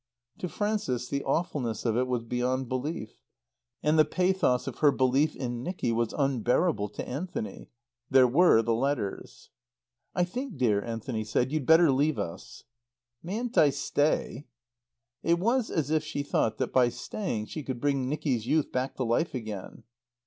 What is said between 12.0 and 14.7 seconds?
us." "Mayn't I stay?"